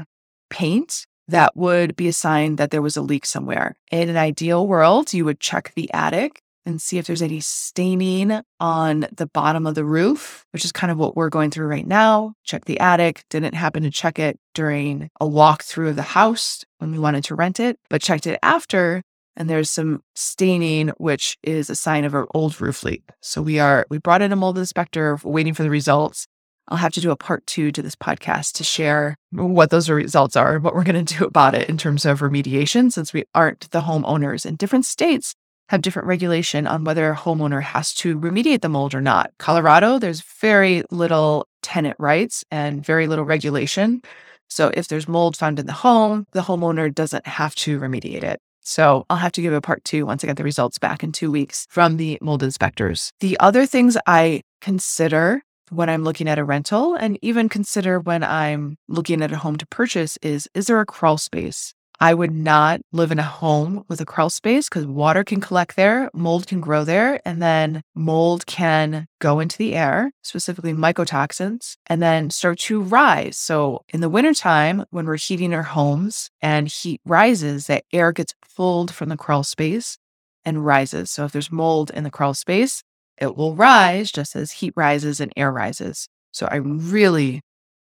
paint? 0.50 1.06
That 1.28 1.56
would 1.56 1.94
be 1.94 2.08
a 2.08 2.12
sign 2.12 2.56
that 2.56 2.72
there 2.72 2.82
was 2.82 2.96
a 2.96 3.00
leak 3.00 3.26
somewhere. 3.26 3.76
In 3.92 4.08
an 4.08 4.16
ideal 4.16 4.66
world, 4.66 5.14
you 5.14 5.24
would 5.24 5.38
check 5.38 5.72
the 5.76 5.90
attic 5.92 6.41
and 6.64 6.80
see 6.80 6.98
if 6.98 7.06
there's 7.06 7.22
any 7.22 7.40
staining 7.40 8.40
on 8.60 9.06
the 9.14 9.26
bottom 9.26 9.66
of 9.66 9.74
the 9.74 9.84
roof, 9.84 10.44
which 10.52 10.64
is 10.64 10.72
kind 10.72 10.90
of 10.90 10.98
what 10.98 11.16
we're 11.16 11.28
going 11.28 11.50
through 11.50 11.66
right 11.66 11.86
now. 11.86 12.34
Check 12.44 12.64
the 12.66 12.78
attic. 12.80 13.24
Didn't 13.30 13.54
happen 13.54 13.82
to 13.82 13.90
check 13.90 14.18
it 14.18 14.38
during 14.54 15.10
a 15.20 15.26
walkthrough 15.26 15.90
of 15.90 15.96
the 15.96 16.02
house 16.02 16.64
when 16.78 16.92
we 16.92 16.98
wanted 16.98 17.24
to 17.24 17.34
rent 17.34 17.58
it, 17.58 17.78
but 17.90 18.02
checked 18.02 18.26
it 18.26 18.38
after. 18.42 19.02
And 19.34 19.48
there's 19.48 19.70
some 19.70 20.02
staining, 20.14 20.88
which 20.98 21.38
is 21.42 21.70
a 21.70 21.74
sign 21.74 22.04
of 22.04 22.14
an 22.14 22.26
old 22.34 22.60
roof 22.60 22.82
leak. 22.84 23.02
So 23.20 23.40
we 23.40 23.58
are, 23.58 23.86
we 23.88 23.98
brought 23.98 24.22
in 24.22 24.30
a 24.30 24.36
mold 24.36 24.58
inspector, 24.58 25.18
waiting 25.24 25.54
for 25.54 25.62
the 25.62 25.70
results. 25.70 26.26
I'll 26.68 26.78
have 26.78 26.92
to 26.92 27.00
do 27.00 27.10
a 27.10 27.16
part 27.16 27.46
two 27.46 27.72
to 27.72 27.82
this 27.82 27.96
podcast 27.96 28.52
to 28.54 28.64
share 28.64 29.16
what 29.32 29.70
those 29.70 29.90
results 29.90 30.36
are, 30.36 30.54
and 30.54 30.64
what 30.64 30.74
we're 30.74 30.84
going 30.84 31.04
to 31.04 31.18
do 31.18 31.24
about 31.24 31.54
it 31.54 31.68
in 31.68 31.76
terms 31.76 32.04
of 32.04 32.20
remediation, 32.20 32.92
since 32.92 33.12
we 33.12 33.24
aren't 33.34 33.70
the 33.72 33.80
homeowners 33.80 34.46
in 34.46 34.56
different 34.56 34.84
states 34.84 35.34
have 35.72 35.80
different 35.80 36.06
regulation 36.06 36.66
on 36.66 36.84
whether 36.84 37.10
a 37.10 37.16
homeowner 37.16 37.62
has 37.62 37.94
to 37.94 38.18
remediate 38.18 38.60
the 38.60 38.68
mold 38.68 38.94
or 38.94 39.00
not. 39.00 39.32
Colorado, 39.38 39.98
there's 39.98 40.20
very 40.20 40.84
little 40.90 41.48
tenant 41.62 41.96
rights 41.98 42.44
and 42.50 42.84
very 42.84 43.06
little 43.06 43.24
regulation. 43.24 44.02
So 44.50 44.70
if 44.74 44.86
there's 44.88 45.08
mold 45.08 45.34
found 45.34 45.58
in 45.58 45.64
the 45.64 45.72
home, 45.72 46.26
the 46.32 46.42
homeowner 46.42 46.94
doesn't 46.94 47.26
have 47.26 47.54
to 47.56 47.80
remediate 47.80 48.22
it. 48.22 48.38
So 48.60 49.06
I'll 49.08 49.16
have 49.16 49.32
to 49.32 49.42
give 49.42 49.54
a 49.54 49.62
part 49.62 49.82
two 49.82 50.04
once 50.04 50.22
I 50.22 50.26
get 50.26 50.36
the 50.36 50.44
results 50.44 50.78
back 50.78 51.02
in 51.02 51.10
two 51.10 51.30
weeks 51.30 51.66
from 51.70 51.96
the 51.96 52.18
mold 52.20 52.42
inspectors. 52.42 53.10
The 53.20 53.40
other 53.40 53.64
things 53.64 53.96
I 54.06 54.42
consider 54.60 55.42
when 55.70 55.88
I'm 55.88 56.04
looking 56.04 56.28
at 56.28 56.38
a 56.38 56.44
rental 56.44 56.94
and 56.94 57.18
even 57.22 57.48
consider 57.48 57.98
when 57.98 58.22
I'm 58.22 58.76
looking 58.88 59.22
at 59.22 59.32
a 59.32 59.38
home 59.38 59.56
to 59.56 59.66
purchase 59.66 60.18
is 60.20 60.48
is 60.52 60.66
there 60.66 60.80
a 60.80 60.86
crawl 60.86 61.16
space? 61.16 61.72
I 62.02 62.14
would 62.14 62.32
not 62.32 62.80
live 62.90 63.12
in 63.12 63.20
a 63.20 63.22
home 63.22 63.84
with 63.86 64.00
a 64.00 64.04
crawl 64.04 64.28
space 64.28 64.68
because 64.68 64.84
water 64.88 65.22
can 65.22 65.40
collect 65.40 65.76
there, 65.76 66.10
mold 66.12 66.48
can 66.48 66.60
grow 66.60 66.82
there, 66.82 67.20
and 67.24 67.40
then 67.40 67.82
mold 67.94 68.44
can 68.44 69.06
go 69.20 69.38
into 69.38 69.56
the 69.56 69.76
air, 69.76 70.10
specifically 70.20 70.72
mycotoxins, 70.72 71.76
and 71.86 72.02
then 72.02 72.30
start 72.30 72.58
to 72.58 72.82
rise. 72.82 73.38
So 73.38 73.84
in 73.90 74.00
the 74.00 74.08
wintertime, 74.08 74.84
when 74.90 75.06
we're 75.06 75.16
heating 75.16 75.54
our 75.54 75.62
homes 75.62 76.28
and 76.40 76.66
heat 76.66 77.00
rises, 77.04 77.68
that 77.68 77.84
air 77.92 78.10
gets 78.10 78.34
pulled 78.56 78.92
from 78.92 79.08
the 79.08 79.16
crawl 79.16 79.44
space 79.44 79.96
and 80.44 80.66
rises. 80.66 81.08
So 81.12 81.24
if 81.24 81.30
there's 81.30 81.52
mold 81.52 81.92
in 81.92 82.02
the 82.02 82.10
crawl 82.10 82.34
space, 82.34 82.82
it 83.16 83.36
will 83.36 83.54
rise 83.54 84.10
just 84.10 84.34
as 84.34 84.50
heat 84.50 84.72
rises 84.74 85.20
and 85.20 85.32
air 85.36 85.52
rises. 85.52 86.08
So 86.32 86.48
I 86.50 86.56
really 86.56 87.42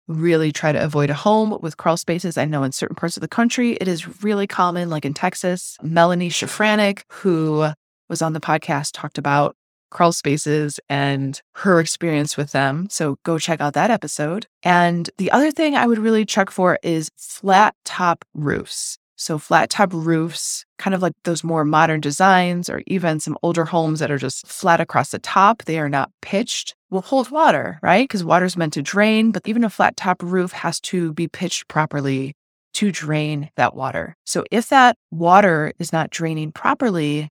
really 0.07 0.51
try 0.51 0.71
to 0.71 0.83
avoid 0.83 1.09
a 1.09 1.13
home 1.13 1.57
with 1.61 1.77
crawl 1.77 1.97
spaces. 1.97 2.37
I 2.37 2.45
know 2.45 2.63
in 2.63 2.71
certain 2.71 2.95
parts 2.95 3.17
of 3.17 3.21
the 3.21 3.27
country, 3.27 3.73
it 3.73 3.87
is 3.87 4.23
really 4.23 4.47
common, 4.47 4.89
like 4.89 5.05
in 5.05 5.13
Texas. 5.13 5.77
Melanie 5.81 6.29
Shafranek, 6.29 7.01
who 7.11 7.69
was 8.09 8.21
on 8.21 8.33
the 8.33 8.39
podcast, 8.39 8.91
talked 8.93 9.17
about 9.17 9.55
crawl 9.91 10.11
spaces 10.11 10.79
and 10.89 11.41
her 11.55 11.79
experience 11.79 12.35
with 12.35 12.51
them. 12.51 12.87
So 12.89 13.17
go 13.23 13.39
check 13.39 13.61
out 13.61 13.73
that 13.73 13.91
episode. 13.91 14.45
And 14.61 15.09
the 15.17 15.31
other 15.31 15.51
thing 15.51 15.75
I 15.75 15.87
would 15.87 15.99
really 15.99 16.25
check 16.25 16.49
for 16.49 16.77
is 16.83 17.09
flat 17.17 17.75
top 17.85 18.25
roofs. 18.33 18.97
So 19.15 19.37
flat 19.37 19.69
top 19.69 19.93
roofs, 19.93 20.65
kind 20.77 20.93
of 20.93 21.01
like 21.01 21.13
those 21.23 21.43
more 21.43 21.63
modern 21.63 22.01
designs, 22.01 22.69
or 22.69 22.81
even 22.87 23.21
some 23.21 23.37
older 23.41 23.63
homes 23.63 23.99
that 23.99 24.11
are 24.11 24.17
just 24.17 24.45
flat 24.45 24.81
across 24.81 25.11
the 25.11 25.19
top. 25.19 25.63
They 25.63 25.79
are 25.79 25.87
not 25.87 26.11
pitched, 26.21 26.75
will 26.95 27.01
hold 27.01 27.29
water, 27.29 27.77
right? 27.83 28.03
Because 28.03 28.23
water 28.23 28.45
is 28.45 28.57
meant 28.57 28.73
to 28.73 28.81
drain, 28.81 29.31
but 29.31 29.47
even 29.47 29.63
a 29.63 29.69
flat 29.69 29.95
top 29.95 30.23
roof 30.23 30.51
has 30.53 30.79
to 30.79 31.13
be 31.13 31.27
pitched 31.27 31.67
properly 31.67 32.33
to 32.73 32.91
drain 32.91 33.49
that 33.57 33.75
water. 33.75 34.15
So 34.25 34.43
if 34.49 34.69
that 34.69 34.97
water 35.11 35.73
is 35.77 35.93
not 35.93 36.09
draining 36.09 36.51
properly, 36.51 37.29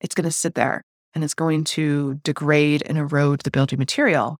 it's 0.00 0.14
going 0.14 0.28
to 0.28 0.30
sit 0.30 0.54
there 0.54 0.82
and 1.14 1.24
it's 1.24 1.34
going 1.34 1.64
to 1.64 2.20
degrade 2.22 2.82
and 2.86 2.96
erode 2.96 3.40
the 3.40 3.50
building 3.50 3.78
material. 3.78 4.36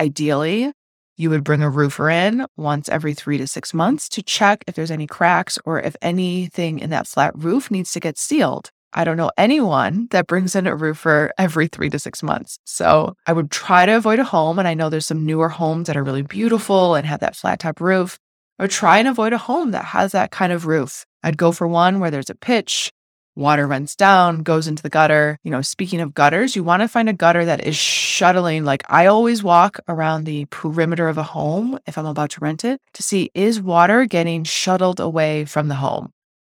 Ideally, 0.00 0.72
you 1.16 1.30
would 1.30 1.44
bring 1.44 1.62
a 1.62 1.70
roofer 1.70 2.10
in 2.10 2.46
once 2.56 2.88
every 2.88 3.14
three 3.14 3.38
to 3.38 3.46
six 3.46 3.72
months 3.72 4.08
to 4.08 4.22
check 4.22 4.64
if 4.66 4.74
there's 4.74 4.90
any 4.90 5.06
cracks 5.06 5.58
or 5.64 5.78
if 5.78 5.94
anything 6.02 6.78
in 6.80 6.90
that 6.90 7.06
flat 7.06 7.32
roof 7.36 7.70
needs 7.70 7.92
to 7.92 8.00
get 8.00 8.18
sealed. 8.18 8.70
I 8.94 9.02
don't 9.02 9.16
know 9.16 9.32
anyone 9.36 10.06
that 10.12 10.28
brings 10.28 10.54
in 10.54 10.68
a 10.68 10.76
roofer 10.76 11.32
every 11.36 11.66
three 11.66 11.90
to 11.90 11.98
six 11.98 12.22
months. 12.22 12.58
So 12.64 13.16
I 13.26 13.32
would 13.32 13.50
try 13.50 13.86
to 13.86 13.96
avoid 13.96 14.20
a 14.20 14.24
home. 14.24 14.58
And 14.58 14.68
I 14.68 14.74
know 14.74 14.88
there's 14.88 15.06
some 15.06 15.26
newer 15.26 15.48
homes 15.48 15.88
that 15.88 15.96
are 15.96 16.04
really 16.04 16.22
beautiful 16.22 16.94
and 16.94 17.04
have 17.04 17.20
that 17.20 17.34
flat 17.34 17.58
top 17.58 17.80
roof. 17.80 18.18
I 18.58 18.62
would 18.62 18.70
try 18.70 18.98
and 18.98 19.08
avoid 19.08 19.32
a 19.32 19.38
home 19.38 19.72
that 19.72 19.86
has 19.86 20.12
that 20.12 20.30
kind 20.30 20.52
of 20.52 20.66
roof. 20.66 21.04
I'd 21.24 21.36
go 21.36 21.50
for 21.50 21.66
one 21.66 21.98
where 21.98 22.12
there's 22.12 22.30
a 22.30 22.36
pitch, 22.36 22.92
water 23.34 23.66
runs 23.66 23.96
down, 23.96 24.44
goes 24.44 24.68
into 24.68 24.82
the 24.82 24.90
gutter. 24.90 25.38
You 25.42 25.50
know, 25.50 25.60
speaking 25.60 26.00
of 26.00 26.14
gutters, 26.14 26.54
you 26.54 26.62
want 26.62 26.82
to 26.82 26.88
find 26.88 27.08
a 27.08 27.12
gutter 27.14 27.44
that 27.44 27.66
is 27.66 27.76
shuttling. 27.76 28.64
Like 28.64 28.84
I 28.88 29.06
always 29.06 29.42
walk 29.42 29.80
around 29.88 30.22
the 30.22 30.44
perimeter 30.46 31.08
of 31.08 31.18
a 31.18 31.24
home 31.24 31.80
if 31.86 31.98
I'm 31.98 32.06
about 32.06 32.30
to 32.30 32.40
rent 32.40 32.64
it 32.64 32.80
to 32.92 33.02
see 33.02 33.32
is 33.34 33.60
water 33.60 34.04
getting 34.04 34.44
shuttled 34.44 35.00
away 35.00 35.46
from 35.46 35.66
the 35.66 35.74
home. 35.74 36.12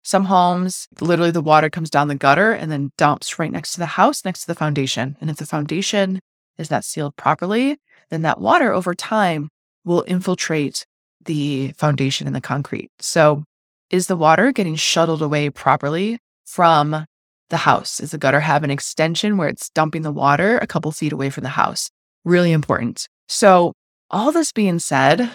Some 0.09 0.25
homes, 0.25 0.87
literally 1.01 1.29
the 1.29 1.39
water 1.39 1.69
comes 1.69 1.91
down 1.91 2.07
the 2.07 2.15
gutter 2.15 2.51
and 2.51 2.71
then 2.71 2.89
dumps 2.97 3.37
right 3.37 3.51
next 3.51 3.73
to 3.73 3.79
the 3.79 3.85
house, 3.85 4.25
next 4.25 4.41
to 4.41 4.47
the 4.47 4.55
foundation. 4.55 5.15
And 5.21 5.29
if 5.29 5.37
the 5.37 5.45
foundation 5.45 6.19
is 6.57 6.71
not 6.71 6.83
sealed 6.83 7.15
properly, 7.15 7.77
then 8.09 8.23
that 8.23 8.41
water 8.41 8.73
over 8.73 8.95
time 8.95 9.49
will 9.85 10.03
infiltrate 10.07 10.87
the 11.25 11.73
foundation 11.73 12.25
and 12.25 12.35
the 12.35 12.41
concrete. 12.41 12.89
So 12.97 13.43
is 13.91 14.07
the 14.07 14.15
water 14.15 14.51
getting 14.51 14.73
shuttled 14.73 15.21
away 15.21 15.51
properly 15.51 16.17
from 16.43 17.05
the 17.51 17.57
house? 17.57 17.99
Does 17.99 18.09
the 18.09 18.17
gutter 18.17 18.39
have 18.39 18.63
an 18.63 18.71
extension 18.71 19.37
where 19.37 19.47
it's 19.47 19.69
dumping 19.69 20.01
the 20.01 20.11
water 20.11 20.57
a 20.57 20.65
couple 20.65 20.91
feet 20.91 21.13
away 21.13 21.29
from 21.29 21.43
the 21.43 21.49
house? 21.49 21.91
Really 22.25 22.51
important. 22.51 23.07
So, 23.27 23.73
all 24.09 24.31
this 24.31 24.51
being 24.51 24.79
said, 24.79 25.29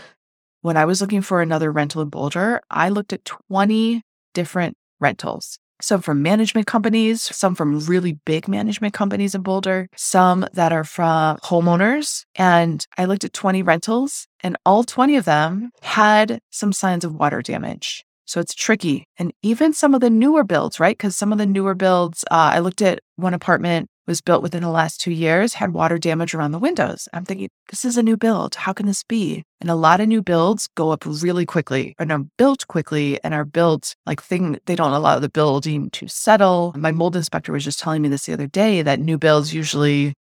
when 0.63 0.77
I 0.77 0.85
was 0.85 1.01
looking 1.01 1.23
for 1.23 1.41
another 1.41 1.71
rental 1.71 2.03
in 2.03 2.09
Boulder, 2.09 2.61
I 2.73 2.89
looked 2.89 3.13
at 3.13 3.25
20 3.25 4.03
different 4.35 4.77
rentals. 5.01 5.59
Some 5.83 6.03
from 6.03 6.23
management 6.23 6.67
companies, 6.67 7.23
some 7.23 7.55
from 7.55 7.81
really 7.81 8.19
big 8.25 8.47
management 8.47 8.95
companies 8.95 9.35
in 9.35 9.43
Boulder, 9.43 9.89
some 9.97 10.47
that 10.53 10.73
are 10.73 10.85
from 10.85 11.39
homeowners. 11.39 12.25
And 12.37 12.87
I 12.97 13.07
looked 13.07 13.25
at 13.25 13.33
20 13.33 13.63
rentals, 13.63 14.27
and 14.43 14.57
all 14.65 14.85
20 14.85 15.17
of 15.17 15.25
them 15.25 15.71
had 15.83 16.39
some 16.51 16.73
signs 16.73 17.05
of 17.05 17.15
water 17.15 17.43
damage. 17.43 18.05
So 18.27 18.41
it's 18.41 18.55
tricky. 18.55 19.07
And 19.19 19.33
even 19.43 19.73
some 19.73 19.95
of 19.95 20.01
the 20.01 20.11
newer 20.11 20.45
builds, 20.45 20.81
right? 20.81 20.97
Because 20.97 21.17
some 21.17 21.33
of 21.33 21.39
the 21.39 21.47
newer 21.47 21.75
builds, 21.75 22.25
uh, 22.31 22.53
I 22.55 22.61
looked 22.61 22.81
at 22.81 23.01
one 23.17 23.35
apartment 23.35 23.89
was 24.07 24.21
built 24.21 24.43
within 24.43 24.63
the 24.63 24.71
last 24.71 25.01
two 25.01 25.13
years, 25.13 25.55
had 25.55 25.73
water 25.73 25.99
damage 25.99 26.35
around 26.35 26.53
the 26.53 26.59
windows. 26.59 27.09
I'm 27.13 27.25
thinking, 27.25 27.49
this 27.71 27.85
is 27.85 27.97
a 27.97 28.03
new 28.03 28.17
build. 28.17 28.55
How 28.55 28.73
can 28.73 28.87
this 28.87 29.03
be? 29.03 29.45
And 29.61 29.71
a 29.71 29.75
lot 29.75 30.01
of 30.01 30.09
new 30.09 30.23
builds 30.23 30.69
go 30.77 30.91
up 30.91 31.05
really 31.07 31.47
quickly 31.47 31.95
and 31.99 32.13
are 32.13 32.25
built 32.37 32.67
quickly 32.69 33.19
and 33.25 33.33
are 33.33 33.45
built 33.45 33.95
like 34.07 34.23
thing, 34.23 34.59
they 34.67 34.77
don't 34.77 34.93
allow 34.93 35.19
the 35.19 35.29
building 35.29 35.91
to 35.91 36.09
settle. 36.09 36.75
My 36.77 36.93
mold 36.93 37.17
inspector 37.17 37.53
was 37.53 37.65
just 37.65 37.79
telling 37.79 38.03
me 38.03 38.09
this 38.09 38.27
the 38.27 38.33
other 38.35 38.47
day 38.47 38.83
that 38.83 39.01
new 39.01 39.19
builds 39.19 39.55
usually 39.55 40.15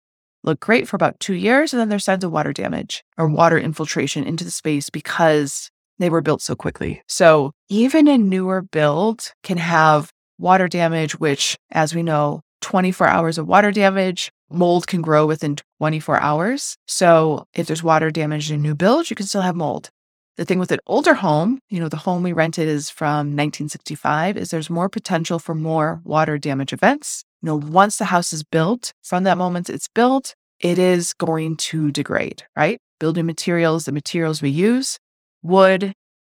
look 0.44 0.60
great 0.60 0.88
for 0.88 0.96
about 0.96 1.20
two 1.20 1.34
years 1.34 1.74
and 1.74 1.80
then 1.80 1.90
there's 1.90 2.04
signs 2.04 2.24
of 2.24 2.32
water 2.32 2.54
damage 2.54 3.04
or 3.18 3.28
water 3.28 3.58
infiltration 3.58 4.24
into 4.24 4.44
the 4.44 4.52
space 4.52 4.90
because 4.90 5.70
they 6.00 6.10
were 6.10 6.22
built 6.22 6.42
so 6.42 6.56
quickly. 6.56 7.02
So 7.08 7.52
even 7.70 8.08
a 8.08 8.18
newer 8.18 8.62
build 8.62 9.32
can 9.44 9.58
have 9.58 10.12
water 10.38 10.68
damage, 10.68 11.20
which, 11.20 11.56
as 11.72 11.96
we 11.96 12.04
know, 12.04 12.42
24 12.64 13.08
hours 13.08 13.38
of 13.38 13.48
water 13.48 13.72
damage, 13.72 14.32
mold 14.50 14.88
can 14.88 15.02
grow 15.02 15.28
within 15.28 15.58
24 15.80 16.20
hours. 16.20 16.76
So 16.88 17.46
if 17.54 17.68
there's 17.68 17.84
water 17.84 18.10
damage 18.10 18.50
in 18.50 18.56
a 18.60 18.64
new 18.64 18.74
build, 18.74 19.10
you 19.10 19.16
can 19.16 19.28
still 19.28 19.42
have 19.42 19.56
mold. 19.56 19.90
The 20.38 20.46
thing 20.46 20.58
with 20.58 20.72
an 20.72 20.80
older 20.88 21.14
home, 21.14 21.60
you 21.70 21.80
know, 21.80 21.90
the 21.90 21.98
home 21.98 22.24
we 22.24 22.32
rented 22.32 22.68
is 22.68 22.90
from 22.90 23.36
1965, 23.36 24.38
is 24.38 24.50
there's 24.50 24.70
more 24.70 24.90
potential 24.90 25.38
for 25.38 25.54
more 25.54 26.02
water 26.04 26.40
damage 26.40 26.74
events. 26.74 27.24
You 27.42 27.48
know, 27.48 27.56
once 27.58 27.98
the 27.98 28.06
house 28.06 28.34
is 28.34 28.44
built, 28.44 28.94
from 29.04 29.26
that 29.26 29.38
moment 29.38 29.70
it's 29.70 29.90
built, 29.90 30.34
it 30.60 30.80
is 30.80 31.14
going 31.14 31.58
to 31.58 31.92
degrade, 31.92 32.44
right? 32.56 32.80
Building 33.00 33.28
materials, 33.28 33.86
the 33.86 33.92
materials 33.92 34.42
we 34.42 34.50
use, 34.50 34.98
wood, 35.44 35.94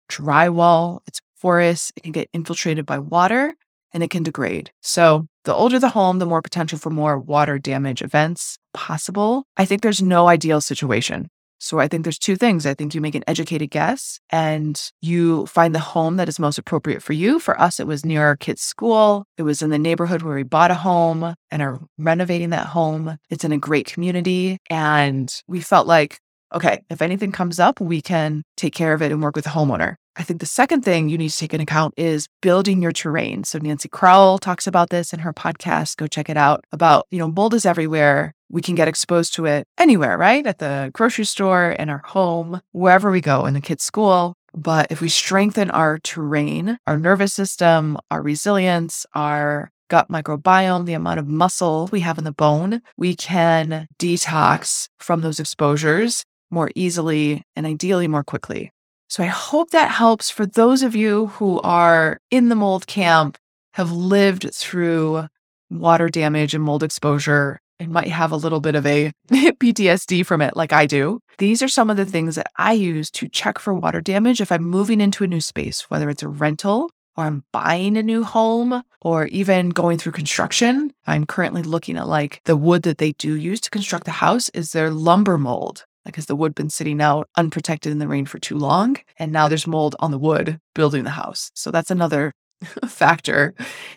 drywall, 0.10 1.00
it's 1.08 1.20
porous, 1.42 1.92
it 1.98 2.04
can 2.04 2.12
get 2.12 2.30
infiltrated 2.32 2.86
by 2.86 3.00
water 3.00 3.54
and 3.92 4.04
it 4.04 4.12
can 4.12 4.24
degrade. 4.24 4.72
So, 4.82 5.28
the 5.46 5.54
older 5.54 5.80
the 5.80 5.90
home, 5.90 6.20
the 6.20 6.26
more 6.26 6.42
potential 6.42 6.78
for 6.78 6.90
more 6.90 7.18
water 7.18 7.58
damage 7.58 8.02
events 8.02 8.58
possible. 8.74 9.46
I 9.58 9.66
think 9.66 9.82
there's 9.82 10.02
no 10.02 10.28
ideal 10.28 10.62
situation. 10.62 11.30
So, 11.62 11.78
I 11.80 11.90
think 11.90 12.04
there's 12.04 12.18
two 12.18 12.38
things. 12.38 12.66
I 12.66 12.74
think 12.74 12.96
you 12.96 13.02
make 13.02 13.16
an 13.16 13.26
educated 13.28 13.70
guess 13.70 14.20
and 14.30 14.82
you 15.02 15.46
find 15.46 15.76
the 15.76 15.80
home 15.80 16.16
that 16.16 16.30
is 16.30 16.40
most 16.40 16.58
appropriate 16.58 17.04
for 17.04 17.12
you. 17.12 17.38
For 17.38 17.60
us, 17.60 17.82
it 17.82 17.88
was 17.88 18.06
near 18.06 18.24
our 18.24 18.38
kids' 18.38 18.62
school. 18.62 19.26
It 19.38 19.44
was 19.44 19.62
in 19.62 19.70
the 19.70 19.78
neighborhood 19.78 20.22
where 20.22 20.36
we 20.36 20.44
bought 20.44 20.72
a 20.72 20.76
home 20.76 21.34
and 21.52 21.62
are 21.62 21.80
renovating 21.98 22.52
that 22.52 22.68
home. 22.68 23.18
It's 23.30 23.44
in 23.44 23.52
a 23.52 23.58
great 23.58 23.88
community. 23.88 24.58
And 24.70 25.34
we 25.48 25.60
felt 25.60 25.86
like 25.86 26.20
okay, 26.54 26.82
if 26.90 27.02
anything 27.02 27.32
comes 27.32 27.60
up, 27.60 27.80
we 27.80 28.02
can 28.02 28.44
take 28.58 28.74
care 28.74 28.94
of 28.94 29.02
it 29.02 29.12
and 29.12 29.22
work 29.22 29.36
with 29.36 29.46
the 29.46 29.52
homeowner. 29.52 29.96
I 30.20 30.24
think 30.24 30.42
the 30.42 30.46
second 30.46 30.82
thing 30.82 31.08
you 31.08 31.18
need 31.18 31.30
to 31.30 31.38
take 31.38 31.54
into 31.54 31.64
account 31.64 31.94
is 31.96 32.28
building 32.42 32.82
your 32.82 32.92
terrain. 32.92 33.46
So 33.46 33.58
Nancy 33.58 33.88
Crowell 33.88 34.38
talks 34.38 34.68
about 34.68 34.90
this 34.90 35.14
in 35.14 35.20
her 35.20 35.32
podcast. 35.32 35.96
Go 35.96 36.08
check 36.08 36.30
it 36.30 36.36
out 36.36 36.66
about, 36.74 37.08
you 37.10 37.20
know, 37.20 37.32
mold 37.32 37.54
is 37.54 37.66
everywhere. 37.66 38.34
We 38.50 38.62
can 38.62 38.76
get 38.76 38.90
exposed 38.90 39.34
to 39.36 39.46
it 39.46 39.66
anywhere, 39.78 40.18
right? 40.18 40.46
At 40.46 40.60
the 40.60 40.92
grocery 40.94 41.24
store, 41.24 41.72
in 41.72 41.90
our 41.90 42.02
home, 42.04 42.60
wherever 42.74 43.12
we 43.12 43.22
go, 43.22 43.46
in 43.46 43.54
the 43.54 43.62
kids' 43.62 43.86
school. 43.86 44.34
But 44.54 44.88
if 44.92 45.00
we 45.00 45.08
strengthen 45.08 45.72
our 45.72 46.00
terrain, 46.00 46.80
our 46.86 46.98
nervous 46.98 47.34
system, 47.34 47.98
our 48.12 48.22
resilience, 48.22 49.06
our 49.14 49.72
gut 49.90 50.10
microbiome, 50.10 50.86
the 50.86 50.96
amount 50.96 51.20
of 51.20 51.28
muscle 51.28 51.88
we 51.94 52.02
have 52.02 52.18
in 52.18 52.26
the 52.26 52.34
bone, 52.34 52.82
we 52.98 53.16
can 53.16 53.88
detox 53.98 54.90
from 55.00 55.22
those 55.22 55.40
exposures 55.40 56.26
more 56.52 56.72
easily 56.76 57.44
and 57.56 57.66
ideally 57.66 58.10
more 58.10 58.24
quickly. 58.26 58.74
So 59.10 59.24
I 59.24 59.28
hope 59.28 59.72
that 59.72 59.90
helps 59.90 60.30
for 60.30 60.46
those 60.46 60.84
of 60.84 60.96
you 60.96 61.28
who 61.28 61.60
are 61.62 62.22
in 62.30 62.50
the 62.50 62.56
mold 62.56 62.86
camp, 62.86 63.40
have 63.74 63.92
lived 63.92 64.54
through 64.54 65.28
water 65.72 66.10
damage 66.10 66.54
and 66.54 66.64
mold 66.64 66.84
exposure 66.84 67.60
and 67.80 67.92
might 67.92 68.10
have 68.10 68.32
a 68.32 68.36
little 68.38 68.60
bit 68.60 68.76
of 68.76 68.86
a 68.86 69.12
PTSD 69.32 70.24
from 70.24 70.42
it, 70.44 70.56
like 70.56 70.74
I 70.74 70.86
do. 70.86 71.22
These 71.40 71.64
are 71.64 71.68
some 71.68 71.90
of 71.90 71.98
the 71.98 72.06
things 72.06 72.36
that 72.36 72.52
I 72.58 72.74
use 72.74 73.10
to 73.12 73.28
check 73.28 73.58
for 73.58 73.74
water 73.74 74.00
damage 74.00 74.42
if 74.42 74.52
I'm 74.52 74.64
moving 74.64 75.02
into 75.02 75.24
a 75.24 75.28
new 75.28 75.42
space, 75.42 75.90
whether 75.90 76.08
it's 76.12 76.24
a 76.24 76.28
rental 76.28 76.92
or 77.18 77.24
I'm 77.24 77.44
buying 77.52 77.98
a 77.98 78.04
new 78.04 78.24
home 78.24 78.84
or 79.02 79.26
even 79.28 79.70
going 79.70 79.98
through 79.98 80.12
construction. 80.12 80.94
I'm 81.08 81.26
currently 81.26 81.64
looking 81.64 81.98
at 81.98 82.08
like 82.08 82.42
the 82.46 82.58
wood 82.58 82.84
that 82.84 83.00
they 83.00 83.14
do 83.14 83.34
use 83.34 83.60
to 83.62 83.72
construct 83.72 84.06
the 84.06 84.12
house 84.12 84.50
is 84.50 84.72
their 84.72 84.92
lumber 84.92 85.40
mold 85.40 85.86
because 86.12 86.26
the 86.26 86.36
wood 86.36 86.56
been 86.56 86.70
sitting 86.70 87.02
out 87.02 87.30
unprotected 87.38 87.92
in 87.92 88.00
the 88.00 88.08
rain 88.08 88.26
for 88.26 88.40
too 88.40 88.58
long 88.58 88.98
and 89.18 89.32
now 89.32 89.48
there's 89.48 89.68
mold 89.68 89.96
on 90.00 90.12
the 90.12 90.20
wood 90.20 90.60
building 90.76 91.04
the 91.04 91.10
house. 91.12 91.52
So 91.56 91.72
that's 91.72 91.92
another 91.92 92.34
factor 92.88 93.54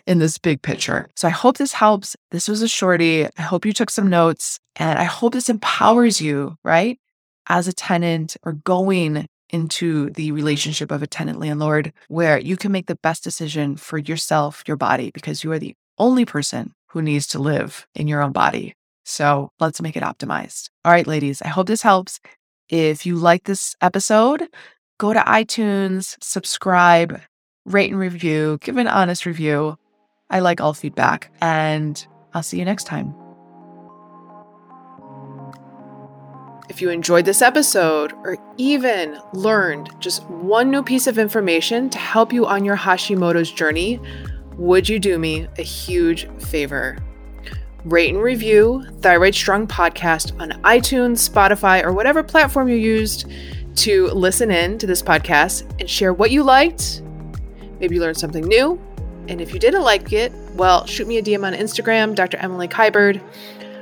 in 0.07 0.19
this 0.19 0.37
big 0.37 0.61
picture. 0.61 1.09
So 1.15 1.27
i 1.27 1.31
hope 1.31 1.57
this 1.57 1.73
helps. 1.73 2.15
This 2.31 2.47
was 2.47 2.61
a 2.61 2.67
shorty. 2.67 3.25
I 3.25 3.41
hope 3.41 3.65
you 3.65 3.73
took 3.73 3.89
some 3.89 4.09
notes 4.09 4.59
and 4.75 4.97
i 4.99 5.03
hope 5.03 5.33
this 5.33 5.49
empowers 5.49 6.21
you 6.21 6.55
right 6.63 6.99
as 7.47 7.67
a 7.67 7.73
tenant 7.73 8.37
or 8.43 8.53
going 8.53 9.27
into 9.49 10.09
the 10.11 10.31
relationship 10.31 10.91
of 10.91 11.03
a 11.03 11.07
tenant 11.07 11.39
landlord 11.39 11.93
where 12.07 12.39
you 12.39 12.57
can 12.57 12.71
make 12.71 12.87
the 12.87 12.95
best 12.95 13.23
decision 13.23 13.75
for 13.75 13.97
yourself 13.97 14.63
your 14.67 14.77
body 14.77 15.11
because 15.13 15.43
you 15.43 15.51
are 15.51 15.59
the 15.59 15.75
only 15.97 16.25
person 16.25 16.73
who 16.89 17.01
needs 17.01 17.27
to 17.27 17.39
live 17.39 17.85
in 17.93 18.07
your 18.07 18.21
own 18.21 18.31
body 18.31 18.73
so 19.03 19.51
let's 19.59 19.81
make 19.81 19.95
it 19.95 20.03
optimized. 20.03 20.69
All 20.85 20.91
right, 20.91 21.07
ladies, 21.07 21.41
I 21.41 21.49
hope 21.49 21.67
this 21.67 21.81
helps. 21.81 22.19
If 22.69 23.05
you 23.05 23.15
like 23.15 23.43
this 23.43 23.75
episode, 23.81 24.47
go 24.97 25.13
to 25.13 25.19
iTunes, 25.19 26.17
subscribe, 26.21 27.21
rate 27.65 27.91
and 27.91 27.99
review, 27.99 28.57
give 28.61 28.77
an 28.77 28.87
honest 28.87 29.25
review. 29.25 29.77
I 30.29 30.39
like 30.39 30.61
all 30.61 30.73
feedback, 30.73 31.31
and 31.41 32.05
I'll 32.33 32.43
see 32.43 32.57
you 32.59 32.65
next 32.65 32.85
time. 32.85 33.13
If 36.69 36.81
you 36.81 36.89
enjoyed 36.89 37.25
this 37.25 37.41
episode 37.41 38.13
or 38.23 38.37
even 38.57 39.19
learned 39.33 39.91
just 39.99 40.23
one 40.29 40.71
new 40.71 40.81
piece 40.81 41.05
of 41.07 41.19
information 41.19 41.89
to 41.91 41.99
help 41.99 42.33
you 42.33 42.45
on 42.45 42.65
your 42.65 42.77
Hashimoto's 42.77 43.51
journey, 43.51 43.99
would 44.57 44.89
you 44.89 44.97
do 44.97 45.19
me 45.19 45.47
a 45.57 45.61
huge 45.61 46.27
favor? 46.39 46.97
Rate 47.85 48.13
and 48.13 48.23
review 48.23 48.85
Thyroid 49.01 49.35
Strong 49.35 49.67
Podcast 49.67 50.39
on 50.39 50.51
iTunes, 50.61 51.29
Spotify, 51.29 51.83
or 51.83 51.91
whatever 51.91 52.23
platform 52.23 52.69
you 52.69 52.77
used 52.77 53.29
to 53.75 54.07
listen 54.07 54.51
in 54.51 54.77
to 54.77 54.87
this 54.87 55.01
podcast 55.01 55.69
and 55.81 55.89
share 55.89 56.13
what 56.13 56.31
you 56.31 56.43
liked. 56.43 57.01
Maybe 57.81 57.95
you 57.95 58.01
learned 58.01 58.15
something 58.15 58.45
new. 58.45 58.81
And 59.27 59.41
if 59.41 59.53
you 59.53 59.59
didn't 59.59 59.81
like 59.81 60.13
it, 60.13 60.31
well, 60.53 60.85
shoot 60.85 61.09
me 61.09 61.17
a 61.17 61.21
DM 61.21 61.45
on 61.45 61.53
Instagram, 61.53 62.15
Dr. 62.15 62.37
Emily 62.37 62.69
Kiberd. 62.69 63.21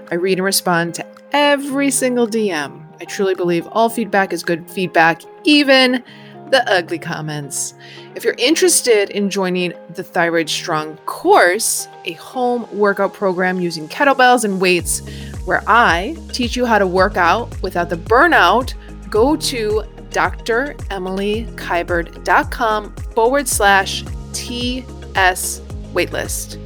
I 0.09 0.15
read 0.15 0.39
and 0.39 0.45
respond 0.45 0.95
to 0.95 1.05
every 1.31 1.91
single 1.91 2.27
DM. 2.27 2.83
I 2.99 3.05
truly 3.05 3.35
believe 3.35 3.67
all 3.67 3.89
feedback 3.89 4.33
is 4.33 4.41
good 4.41 4.67
feedback, 4.69 5.21
even 5.43 6.03
the 6.51 6.69
ugly 6.69 6.99
comments. 6.99 7.73
If 8.13 8.25
you're 8.25 8.35
interested 8.37 9.09
in 9.09 9.29
joining 9.29 9.71
the 9.95 10.03
Thyroid 10.03 10.49
Strong 10.49 10.97
course, 11.05 11.87
a 12.05 12.11
home 12.13 12.67
workout 12.77 13.13
program 13.13 13.61
using 13.61 13.87
kettlebells 13.87 14.43
and 14.43 14.61
weights, 14.61 14.99
where 15.45 15.63
I 15.65 16.15
teach 16.33 16.55
you 16.55 16.65
how 16.65 16.77
to 16.77 16.85
work 16.85 17.17
out 17.17 17.59
without 17.61 17.89
the 17.89 17.95
burnout, 17.95 18.75
go 19.09 19.35
to 19.37 19.83
dremilykiberd.com 20.09 22.95
forward 23.15 23.47
slash 23.47 24.03
TS 24.33 25.61
waitlist. 25.93 26.57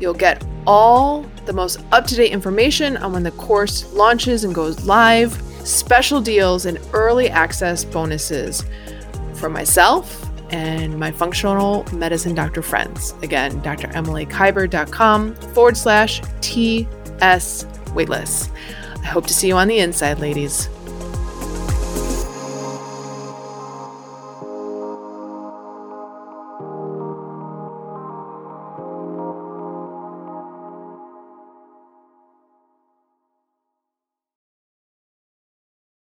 You'll 0.00 0.14
get 0.14 0.42
all 0.66 1.26
the 1.44 1.52
most 1.52 1.78
up 1.92 2.06
to 2.06 2.14
date 2.14 2.32
information 2.32 2.96
on 2.96 3.12
when 3.12 3.22
the 3.22 3.32
course 3.32 3.92
launches 3.92 4.44
and 4.44 4.54
goes 4.54 4.86
live, 4.86 5.34
special 5.62 6.22
deals, 6.22 6.64
and 6.64 6.80
early 6.94 7.28
access 7.28 7.84
bonuses 7.84 8.64
for 9.44 9.50
myself 9.50 10.26
and 10.52 10.98
my 10.98 11.10
functional 11.10 11.84
medicine 11.92 12.34
doctor 12.34 12.62
friends. 12.62 13.12
Again, 13.20 13.60
dremilykiberd.com 13.60 15.34
forward 15.34 15.76
slash 15.76 16.22
TS 16.40 17.64
waitlist. 17.92 18.50
I 19.02 19.06
hope 19.06 19.26
to 19.26 19.34
see 19.34 19.48
you 19.48 19.56
on 19.56 19.68
the 19.68 19.80
inside, 19.80 20.18
ladies. 20.18 20.70